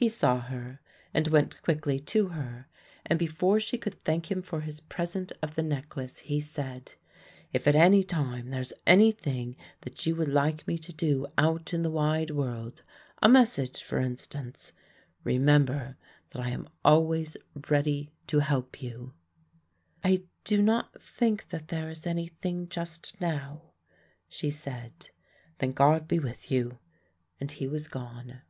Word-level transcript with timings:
He 0.00 0.08
saw 0.08 0.38
her 0.42 0.80
and 1.12 1.26
went 1.26 1.60
quickly 1.60 1.98
to 1.98 2.28
her 2.28 2.68
and 3.04 3.18
before 3.18 3.58
she 3.58 3.76
could 3.76 3.94
thank 3.98 4.30
him 4.30 4.42
for 4.42 4.60
his 4.60 4.78
present 4.78 5.32
of 5.42 5.56
the 5.56 5.62
necklace 5.64 6.20
he 6.20 6.38
said, 6.38 6.94
"If 7.52 7.66
at 7.66 7.74
any 7.74 8.04
time 8.04 8.50
there 8.50 8.60
is 8.60 8.72
anything 8.86 9.56
that 9.80 10.06
you 10.06 10.14
would 10.14 10.28
like 10.28 10.68
me 10.68 10.78
to 10.78 10.92
do 10.92 11.26
out 11.36 11.74
in 11.74 11.82
the 11.82 11.90
wide 11.90 12.30
world, 12.30 12.84
a 13.20 13.28
message 13.28 13.82
for 13.82 13.98
instance, 13.98 14.70
remember 15.24 15.96
that 16.30 16.42
I 16.42 16.50
am 16.50 16.68
always 16.84 17.36
ready 17.68 18.10
to 18.28 18.38
help 18.38 18.80
you." 18.80 19.14
"I 20.04 20.22
do 20.44 20.62
not 20.62 21.02
think 21.02 21.48
that 21.48 21.66
there 21.66 21.90
is 21.90 22.06
anything 22.06 22.68
just 22.68 23.20
now," 23.20 23.72
she 24.28 24.48
said. 24.48 25.10
"Then 25.58 25.72
God 25.72 26.06
be 26.06 26.20
with 26.20 26.52
you," 26.52 26.78
and 27.40 27.50
he 27.50 27.66
was 27.66 27.88
gone. 27.88 28.42